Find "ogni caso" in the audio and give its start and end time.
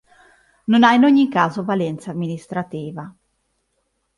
1.03-1.63